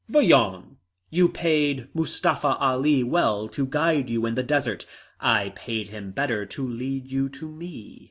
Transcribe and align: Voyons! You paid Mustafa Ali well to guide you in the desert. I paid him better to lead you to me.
Voyons! 0.09 0.63
You 1.11 1.29
paid 1.29 1.87
Mustafa 1.93 2.57
Ali 2.59 3.03
well 3.03 3.47
to 3.49 3.67
guide 3.67 4.09
you 4.09 4.25
in 4.25 4.33
the 4.33 4.41
desert. 4.41 4.87
I 5.19 5.49
paid 5.55 5.89
him 5.89 6.09
better 6.09 6.43
to 6.43 6.67
lead 6.67 7.11
you 7.11 7.29
to 7.29 7.47
me. 7.47 7.99